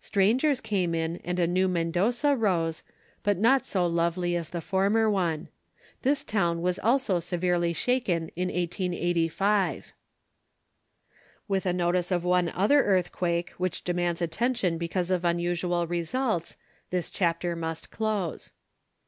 [0.00, 2.82] Strangers came in and a new Mendoza rose,
[3.22, 5.46] but not so lovely as the former one.
[6.02, 9.92] This town was also severely shaken in 1885.
[11.46, 16.56] With a notice of one other earthquake, which demands attention because of unusual results,
[16.90, 18.50] this chapter must close.